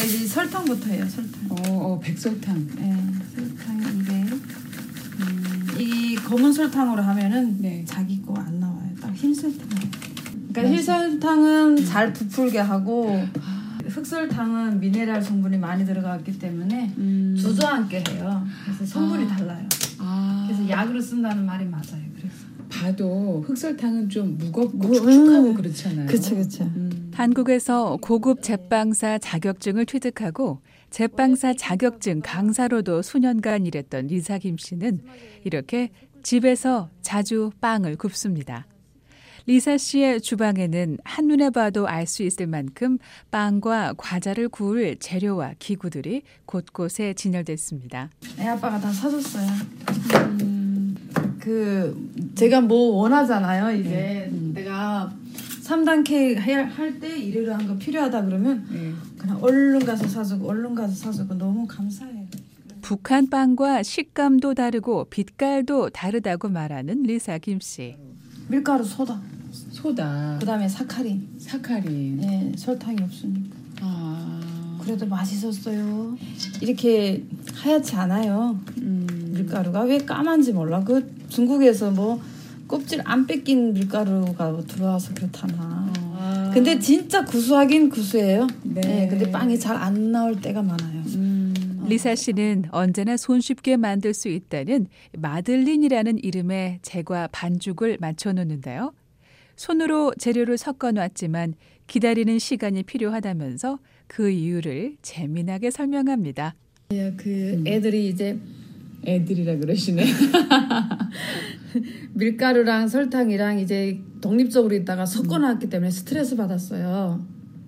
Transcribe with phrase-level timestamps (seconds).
[0.00, 1.04] 자, 이제 설탕부터 해요.
[1.08, 1.40] 설탕.
[1.50, 1.56] 어,
[1.94, 2.66] 어 백설탕.
[2.76, 2.96] 네,
[3.34, 4.32] 설탕 200.
[4.32, 7.84] 음, 이 검은 설탕으로 하면은 네.
[7.86, 8.88] 자기 거 안 나와요.
[9.00, 9.68] 딱 흰 설탕.
[10.52, 10.68] 그러니까 맞아.
[10.74, 13.22] 흰설탕은 잘 부풀게 하고
[13.86, 17.36] 흑설탕은 미네랄 성분이 많이 들어갔기 때문에 음.
[17.38, 18.44] 주저앉게 해요.
[18.64, 19.36] 그래서 성분이 아.
[19.36, 19.68] 달라요.
[19.98, 20.46] 아.
[20.48, 22.02] 그래서 약으로 쓴다는 말이 맞아요.
[22.16, 22.36] 그래서.
[22.68, 25.54] 봐도 흑설탕은 좀 무겁고 무- 축축하고 음.
[25.54, 26.06] 그렇잖아요.
[26.06, 26.34] 그쵸.
[26.64, 26.89] 음.
[27.20, 35.00] 한국에서 고급 제빵사 자격증을 취득하고 제빵사 자격증 강사로도 수년간 일했던 리사 김 씨는
[35.44, 35.90] 이렇게
[36.22, 38.66] 집에서 자주 빵을 굽습니다.
[39.44, 42.96] 리사 씨의 주방에는 한눈에 봐도 알 수 있을 만큼
[43.30, 48.08] 빵과 과자를 구울 재료와 기구들이 곳곳에 진열됐습니다.
[48.38, 49.46] 애 아빠가 다 사줬어요.
[50.40, 50.96] 음,
[51.38, 53.78] 그 제가 뭐 원하잖아요.
[53.78, 54.52] 이제 음.
[54.54, 55.12] 내가
[55.70, 58.92] 3단 케이크 할때 이래로 한거 필요하다 그러면 네.
[59.16, 62.26] 그냥 얼른 가서 사주고 얼른 가서 사주고 너무 감사해요.
[62.82, 67.94] 북한 빵과 식감도 다르고 빛깔도 다르다고 말하는 리사 김 씨.
[68.48, 69.20] 밀가루, 소다,
[69.70, 72.20] 소다, 그다음에 사카린, 사카린.
[72.24, 73.56] 예, 설탕이 없으니까.
[73.80, 74.80] 아.
[74.82, 76.16] 그래도 맛있었어요.
[76.60, 78.58] 이렇게 하얗지 않아요.
[78.78, 79.06] 음.
[79.34, 80.82] 밀가루가 왜 까만지 몰라.
[80.82, 82.20] 그 중국에서 뭐
[82.70, 85.92] 껍질 안 뺏긴 밀가루가 들어와서 그렇다나.
[86.16, 86.50] 아.
[86.54, 88.46] 근데 진짜 구수하긴 구수해요.
[88.62, 88.80] 네.
[88.80, 89.08] 네.
[89.08, 91.02] 근데 빵이 잘 안 나올 때가 많아요.
[91.16, 91.84] 음.
[91.88, 94.86] 리사 씨는 언제나 손쉽게 만들 수 있다는
[95.18, 98.92] 마들린이라는 이름의 제과 반죽을 맞춰 놓는데요.
[99.56, 101.54] 손으로 재료를 섞어 놨지만
[101.88, 106.54] 기다리는 시간이 필요하다면서 그 이유를 재미나게 설명합니다.
[107.16, 108.38] 그 애들이 이제
[109.04, 110.04] 애들이라 그러시네.
[112.14, 117.24] 밀가루랑 설탕이랑 이제 독립적으로 있다가 섞어놨기 때문에 스트레스 받았어요.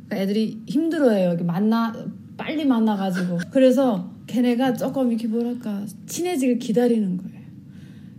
[0.07, 1.31] 그러니까 애들이 힘들어해요.
[1.31, 1.93] 이렇게 만나
[2.37, 7.43] 빨리 만나가지고 그래서 걔네가 조금 이렇게 뭐랄까 친해지길 기다리는 거예요.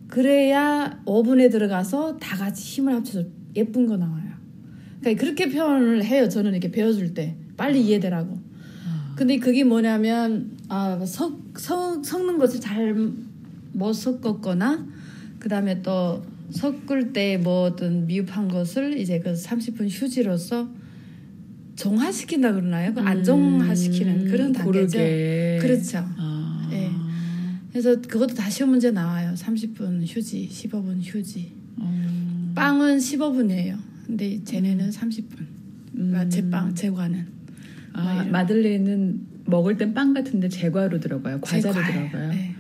[0.08, 4.23] 그래야 오븐에 들어가서 다 같이 힘을 합쳐서 예쁜 거 나와요.
[4.99, 6.30] 그러니까 그렇게 표현을 해요.
[6.30, 8.38] 저는 이렇게 배워줄 때 빨리 이해되라고.
[9.15, 12.95] 근데 그게 뭐냐면 아, 석, 석, 섞는 것을 잘
[13.76, 14.86] 못 섞었거나
[15.39, 20.70] 그 다음에 또 섞을 때 뭐 어떤 미흡한 것을 이제 그 30분 휴지로서
[21.76, 22.94] 정화시킨다 그러나요?
[22.94, 24.72] 그 안정화시키는 그런 단계죠.
[24.98, 25.58] 고르게.
[25.60, 26.06] 그렇죠.
[26.17, 26.70] 아.
[26.72, 26.92] 예.
[27.72, 29.33] 그래서 그것도 다 시험 문제 나와요.
[29.36, 31.52] 30분 휴지, 15분 휴지.
[31.80, 32.52] 음.
[32.54, 33.76] 빵은 15분이에요.
[34.06, 35.26] 근데 쟤네는 30분.
[35.94, 36.30] 그러니까 음.
[36.30, 37.26] 제빵, 제과는.
[37.94, 38.32] 아, 이런.
[38.32, 41.39] 마들렌은 먹을 땐 빵 같은데 제과로 들어가요.
[41.42, 42.09] 과자로 제과예요.
[42.09, 42.30] 들어가요.
[42.31, 42.55] 네.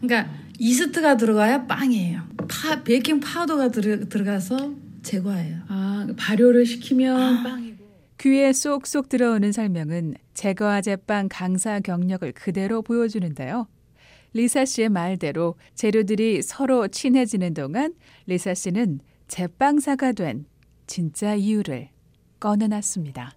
[0.00, 2.22] 그러니까 이스트가 들어가야 빵이에요.
[2.48, 5.60] 파, 베이킹 파우더가 들어, 들어가서 제과예요.
[5.68, 7.42] 아, 발효를 시키면 아.
[7.42, 7.80] 빵이고.
[8.20, 13.66] 귀에 쏙쏙 들어오는 설명은 제과와 제빵 강사 경력을 그대로 보여주는데요.
[14.34, 17.94] 리사 씨의 말대로 재료들이 서로 친해지는 동안
[18.26, 20.44] 리사 씨는 제빵사가 된
[20.86, 21.88] 진짜 이유를
[22.40, 23.32] 꺼내놨습니다.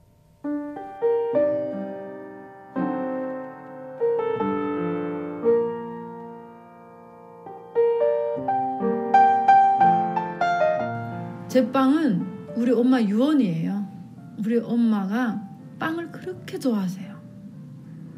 [11.53, 12.25] 제 빵은
[12.55, 13.87] 우리 엄마 유언이에요.
[14.39, 15.39] 우리 엄마가
[15.77, 17.15] 빵을 그렇게 좋아하세요.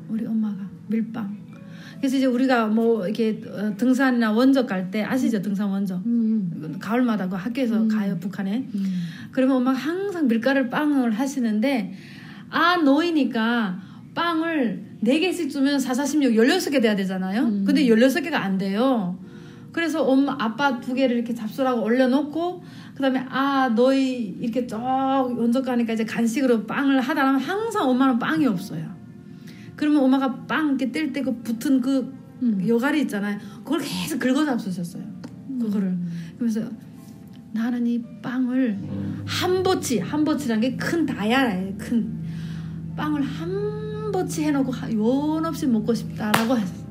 [0.08, 0.56] 우리 엄마가
[0.88, 1.36] 밀빵.
[1.98, 5.42] 그래서 이제 우리가 뭐 이렇게 어, 등산이나 원적 갈 때 아시죠?
[5.42, 6.06] 등산 원적.
[6.06, 6.78] 음.
[6.80, 8.70] 가을마다 그 학교에서 가요 북한에.
[9.34, 11.94] 그러면 엄마가 항상 밀가루 빵을 하시는데
[12.50, 13.82] 아 노이니까
[14.14, 17.42] 빵을 4개씩 주면 4, 4, 16, 16개 돼야 되잖아요.
[17.42, 17.64] 음.
[17.66, 19.20] 근데 16개가 안 돼요.
[19.76, 22.64] 그래서 엄마 아빠 두 개를 이렇게 잡수라고 올려놓고
[22.96, 28.46] 그다음에 아 너희 이렇게 쭉 원적 가니까 이제 간식으로 빵을 하다 하면 항상 엄마는 빵이
[28.48, 28.90] 없어요.
[29.76, 32.66] 그러면 엄마가 빵 이렇게 뗄 때 그 붙은 그 음.
[32.68, 33.38] 여가리 있잖아요.
[33.64, 35.04] 그걸 계속 긁어 잡수셨어요.
[35.60, 35.98] 그거를.
[36.40, 36.62] 그래서
[37.52, 38.80] 나는 이 빵을
[39.26, 41.74] 한 보치, 한 보치란 게 큰 다야라예요.
[41.78, 42.14] 큰
[42.96, 46.85] 빵을 한 보치 해놓고 하- 요원 없이 먹고 싶다라고 했어요.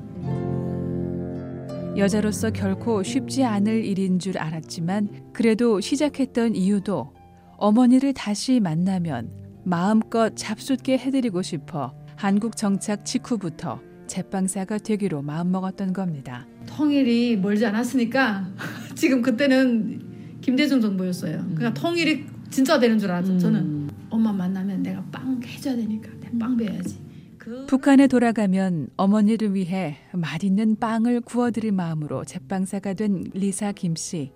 [1.96, 7.12] 여자로서 결코 쉽지 않을 일인 줄 알았지만 그래도 시작했던 이유도
[7.56, 9.30] 어머니를 다시 만나면
[9.64, 16.46] 마음껏 잡숫게 해드리고 싶어 한국 정착 직후부터 제빵사가 되기로 마음먹었던 겁니다.
[16.66, 18.48] 통일이 멀지 않았으니까
[18.96, 21.44] 지금 그때는 김대중 정부였어요.
[21.54, 23.38] 그러니까 통일이 진짜 되는 줄 알았죠.
[23.38, 23.90] 저는 음.
[24.10, 27.03] 엄마 만나면 내가 빵 해줘야 되니까 내가 빵 배워야지.
[27.44, 34.32] 그 북한에 돌아가면 어머니를 위해 맛있는 빵을 구워드릴 마음으로 제빵사가 된 리사 김 씨.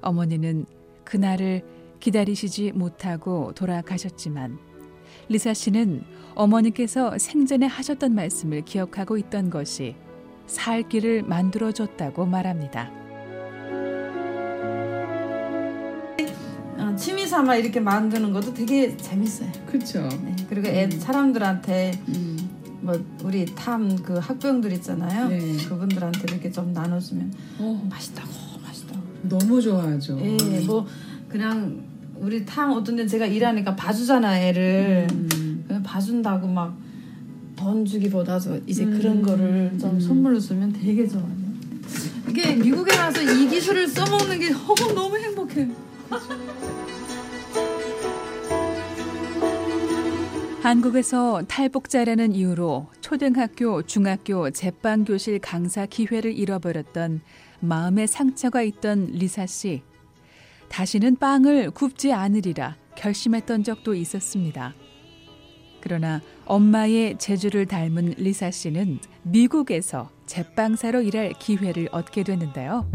[0.00, 0.64] 어머니는
[1.04, 1.62] 그날을
[2.00, 4.58] 기다리시지 못하고 돌아가셨지만
[5.28, 6.04] 리사 씨는
[6.34, 9.94] 어머니께서 생전에 하셨던 말씀을 기억하고 있던 것이
[10.46, 12.90] 살 길을 만들어 줬다고 말합니다.
[16.78, 19.50] 어, 취미 삼아 이렇게 만드는 것도 되게 재밌어요.
[19.66, 20.08] 그렇죠.
[20.22, 22.36] 네, 그리고 애, 사람들한테 음.
[22.80, 22.94] 뭐
[23.24, 25.28] 우리 탐 그 학병들 있잖아요.
[25.28, 25.56] 네.
[25.68, 28.30] 그분들한테 이렇게 좀 나눠주면 어, 맛있다고
[28.62, 29.00] 맛있다고.
[29.22, 30.18] 너무 좋아하죠.
[30.20, 30.86] 예, 뭐
[31.28, 31.82] 그냥
[32.16, 35.06] 우리 탕 어떤 데 제가 일하니까 봐주잖아 애를.
[35.10, 35.82] 음.
[35.84, 36.86] 봐준다고 막
[37.56, 38.96] 돈 주기보다 저 이제 음.
[38.96, 41.26] 그런 거를 좀 선물로 주면 되게 좋아요.
[42.28, 45.68] 이게 미국에 와서 이 기술을 써먹는 게 어, 너무 행복해요.
[50.66, 57.20] 한국에서 탈북자라는 이유로 초등학교, 중학교 제빵교실 강사 기회를 잃어버렸던
[57.60, 59.84] 마음의 상처가 있던 리사 씨.
[60.68, 64.74] 다시는 빵을 굽지 않으리라 결심했던 적도 있었습니다.
[65.80, 72.90] 그러나 엄마의 재주를 닮은 리사 씨는 미국에서 제빵사로 일할 기회를 얻게 되는데요.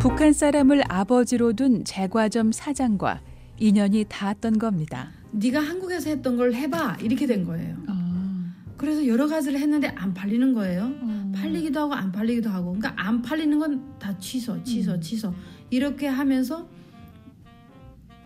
[0.00, 3.20] 북한 사람을 아버지로 둔 제과점 사장과
[3.58, 5.10] 인연이 닿았던 겁니다.
[5.32, 7.76] 네가 한국에서 했던 걸 해봐 이렇게 된 거예요.
[7.88, 8.52] 아.
[8.76, 10.90] 그래서 여러 가지를 했는데 안 팔리는 거예요.
[11.00, 11.32] 어.
[11.34, 12.72] 팔리기도 하고 안 팔리기도 하고.
[12.74, 15.00] 그러니까 안 팔리는 건 다 취소, 취소, 음.
[15.00, 15.34] 취소.
[15.70, 16.68] 이렇게 하면서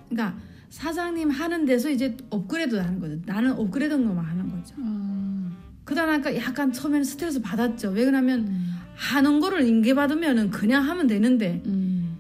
[0.09, 0.39] 그러니까
[0.71, 3.17] 사장님 하는 데서 이제 업그레이드 하는 거죠.
[3.27, 4.75] 나는 업그레이드인 것만 하는 거죠.
[4.79, 5.51] 아.
[5.85, 7.91] 그러다니까 약간 처음에는 스트레스 받았죠.
[7.91, 8.75] 왜 그러냐면 음.
[8.97, 12.17] 하는 거를 인계받으면은 그냥 하면 되는데 음.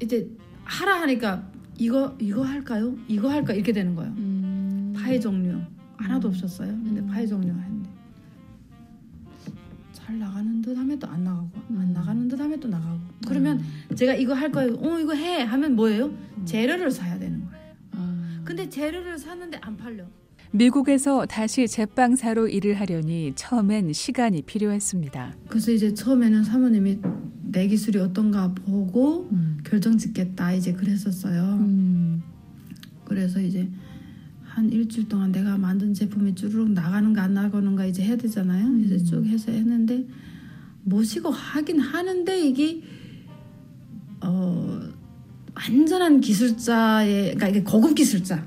[0.00, 0.28] 이제
[0.64, 2.94] 하라 하니까 이거 이거 할까요?
[3.08, 4.12] 이거 할까 이렇게 되는 거예요.
[4.16, 4.94] 음.
[4.96, 5.60] 파이 종류
[5.96, 6.68] 하나도 없었어요.
[6.68, 7.06] 근데 음.
[7.06, 7.88] 파이 종류 했는데
[9.92, 11.92] 잘 나가는 듯 하면 또 안 나가고 안 음.
[11.92, 13.60] 나가는 듯 하면 또 나가고 그러면
[13.94, 14.74] 제가 이거 할 거예요.
[14.76, 16.10] 어 이거 해 하면 뭐예요?
[16.44, 17.74] 재료를 사야 되는 거예요.
[17.92, 18.40] 아.
[18.44, 20.04] 근데 재료를 샀는데 안 팔려.
[20.52, 25.34] 미국에서 다시 제빵사로 일을 하려니 처음엔 시간이 필요했습니다.
[25.48, 26.98] 그래서 이제 처음에는 사모님이
[27.50, 29.58] 내 기술이 어떤가 보고 음.
[29.64, 31.58] 결정 짓겠다 이제 그랬었어요.
[31.60, 32.22] 음.
[33.04, 33.68] 그래서 이제
[34.42, 38.78] 한 일주일 동안 내가 만든 제품이 쭈르륵 나가는가 안 나가는가 이제 해야 되잖아요.
[38.78, 40.06] 이제 쭉 해서 했는데
[40.84, 42.82] 모시고 하긴 하는데 이게
[44.20, 44.80] 어
[45.54, 48.46] 완전한 기술자의 그러니까 이게 고급 기술자.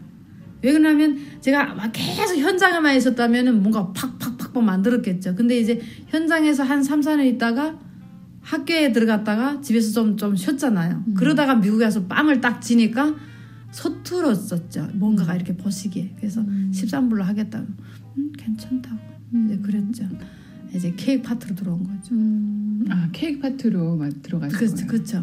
[0.61, 5.35] 왜 그러냐면 제가 막 계속 현장에만 있었다면은 뭔가 팍팍팍팍 만들었겠죠.
[5.35, 7.79] 근데 이제 현장에서 한 3, 4년 있다가
[8.49, 11.03] 학교에 들어갔다가 집에서 좀, 좀 쉬었잖아요.
[11.15, 13.15] 그러다가 미국에 와서 빵을 딱 지니까
[13.69, 14.89] 서툴었었죠.
[14.95, 16.15] 뭔가가 이렇게 보시기에.
[16.17, 16.41] 그래서
[16.71, 17.67] 13불로 하겠다고.
[18.17, 18.97] 음, 괜찮다고.
[19.45, 20.03] 이제 그랬죠.
[20.73, 22.15] 이제 케이크 파트로 들어온 거죠.
[22.15, 22.85] 음.
[22.89, 24.75] 아 케이크 파트로 막 들어가신 그렇죠.
[24.75, 24.87] 거예요.
[24.87, 25.21] 그렇죠.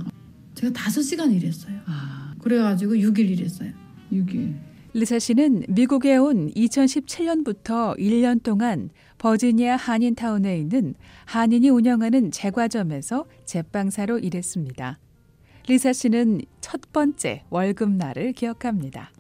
[0.54, 1.80] 제가 5시간 일했어요.
[1.86, 3.72] 아 그래가지고 6일 일했어요.
[4.12, 4.54] 6일.
[4.96, 8.88] 리사 씨는 미국에 온 2017년부터 1년 동안
[9.18, 10.94] 버지니아 한인타운에 있는
[11.26, 14.98] 한인이 운영하는 제과점에서 제빵사로 일했습니다.
[15.68, 19.10] 리사 씨는 첫 번째 월급날을 기억합니다.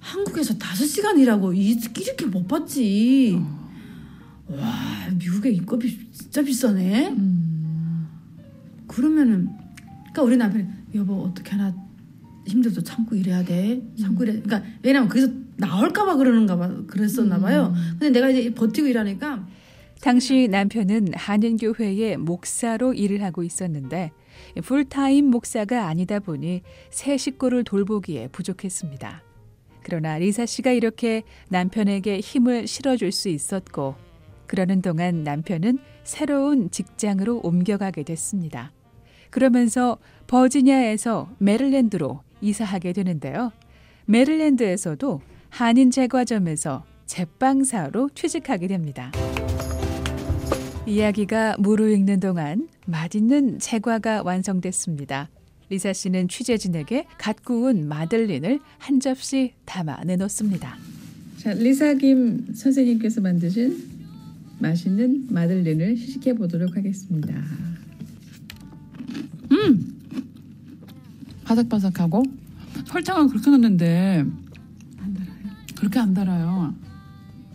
[0.00, 3.40] 한국에서 5시간 일하고 이- 이렇게 못 받지.
[4.48, 7.08] 와, 미국의 인건비 진짜 비싸네.
[7.12, 8.08] 음.
[8.86, 9.48] 그러면은
[10.00, 10.66] 그러니까 우리 남편이
[10.96, 11.74] 여보 어떻게 하나
[12.48, 13.82] 힘들도 참고 일해야 돼.
[14.00, 14.40] 참고 일해.
[14.40, 17.74] 그러니까 왜냐면 거기서 나올까봐 그러는가 봐 그랬었나 봐요.
[17.92, 19.46] 근데 내가 이제 버티고 일하니까
[20.00, 24.12] 당시 남편은 한인교회의 목사로 일을 하고 있었는데
[24.62, 29.22] 풀타임 목사가 아니다 보니 세 식구를 돌보기에 부족했습니다.
[29.82, 33.96] 그러나 리사 씨가 이렇게 남편에게 힘을 실어줄 수 있었고
[34.46, 38.72] 그러는 동안 남편은 새로운 직장으로 옮겨가게 됐습니다.
[39.30, 43.52] 그러면서 버지니아에서 메릴랜드로 이사하게 되는데요.
[44.06, 49.12] 메릴랜드에서도 한인 제과점에서 제빵사로 취직하게 됩니다.
[50.86, 55.28] 이야기가 무르익는 동안 맛있는 제과가 완성됐습니다.
[55.68, 60.78] 리사 씨는 취재진에게 갓 구운 마들린을 한 접시 담아 내놓습니다.
[61.36, 63.98] 자 리사 김 선생님께서 만드신
[64.60, 67.34] 맛있는 마들렌을 시식해 보도록 하겠습니다.
[71.48, 72.22] 바삭바삭하고
[72.84, 74.24] 설탕을 그렇게 넣는데
[74.98, 75.54] 안 달아요.
[75.78, 76.74] 그렇게 안 달아요.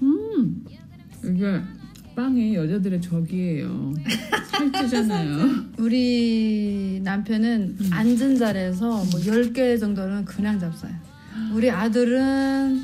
[0.01, 0.65] 음
[1.23, 1.61] 이게
[2.15, 3.93] 빵이 여자들의 적이에요.
[4.49, 5.65] 살찌잖아요.
[5.77, 10.93] 우리 남편은 앉은 자리에서 뭐 10개 정도는 그냥 잡사요.
[11.53, 12.83] 우리 아들은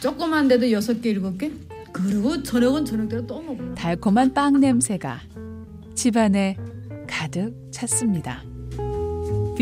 [0.00, 1.52] 조그만 데도 6개, 7개?
[1.92, 3.74] 그리고 저녁은 저녁대로 또 먹어요.
[3.74, 5.20] 달콤한 빵 냄새가
[5.94, 6.56] 집안에
[7.08, 8.42] 가득 찼습니다.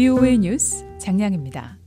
[0.00, 1.79] VOA 뉴스 장량입니다.